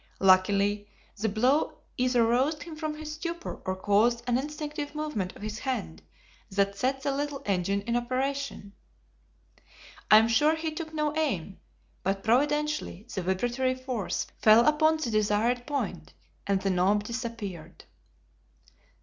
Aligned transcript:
Luckily 0.19 0.87
the 1.15 1.29
blow 1.29 1.77
either 1.95 2.25
roused 2.25 2.63
him 2.63 2.75
from 2.75 2.95
his 2.95 3.13
stupor 3.13 3.61
or 3.65 3.75
caused 3.75 4.23
an 4.25 4.39
instinctive 4.39 4.95
movement 4.95 5.35
of 5.35 5.43
his 5.43 5.59
hand 5.59 6.01
that 6.49 6.75
set 6.75 7.03
the 7.03 7.11
little 7.15 7.43
engine 7.45 7.81
in 7.83 7.95
operation. 7.95 8.73
I 10.09 10.17
am 10.17 10.27
sure 10.27 10.55
he 10.55 10.71
took 10.71 10.91
no 10.91 11.15
aim, 11.15 11.59
but 12.01 12.23
providentially 12.23 13.05
the 13.13 13.21
vibratory 13.21 13.75
force 13.75 14.25
fell 14.39 14.65
upon 14.67 14.97
the 14.97 15.11
desired 15.11 15.67
point, 15.67 16.15
and 16.47 16.59
the 16.63 16.71
knob 16.71 17.03
disappeared. 17.03 17.83